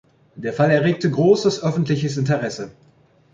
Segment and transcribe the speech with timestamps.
[0.33, 2.71] Der Fall erregte großes öffentliches Interesse.